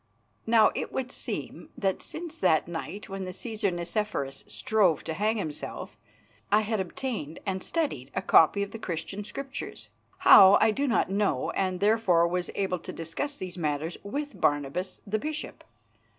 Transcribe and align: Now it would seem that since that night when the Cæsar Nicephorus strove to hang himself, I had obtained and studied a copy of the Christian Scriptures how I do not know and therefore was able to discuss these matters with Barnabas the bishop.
Now 0.47 0.71
it 0.73 0.91
would 0.91 1.11
seem 1.11 1.69
that 1.77 2.01
since 2.01 2.35
that 2.37 2.67
night 2.67 3.07
when 3.07 3.21
the 3.21 3.29
Cæsar 3.29 3.71
Nicephorus 3.71 4.43
strove 4.47 5.03
to 5.03 5.13
hang 5.13 5.37
himself, 5.37 5.95
I 6.51 6.61
had 6.61 6.79
obtained 6.79 7.37
and 7.45 7.63
studied 7.63 8.09
a 8.15 8.21
copy 8.23 8.63
of 8.63 8.71
the 8.71 8.79
Christian 8.79 9.23
Scriptures 9.23 9.89
how 10.17 10.57
I 10.59 10.71
do 10.71 10.87
not 10.87 11.11
know 11.11 11.51
and 11.51 11.79
therefore 11.81 12.27
was 12.27 12.49
able 12.55 12.79
to 12.79 12.91
discuss 12.91 13.37
these 13.37 13.59
matters 13.59 13.95
with 14.01 14.41
Barnabas 14.41 15.01
the 15.05 15.19
bishop. 15.19 15.63